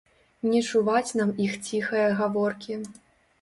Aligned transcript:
Не 0.53 0.61
чуваць 0.71 1.15
нам 1.19 1.29
іх 1.45 1.53
ціхае 1.67 2.07
гаворкі. 2.23 2.81